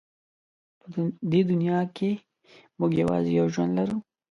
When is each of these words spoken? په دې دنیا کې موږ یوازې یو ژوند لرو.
په 0.79 0.85
دې 1.31 1.41
دنیا 1.51 1.79
کې 1.95 2.11
موږ 2.79 2.91
یوازې 3.01 3.31
یو 3.39 3.47
ژوند 3.53 3.71
لرو. 3.79 3.97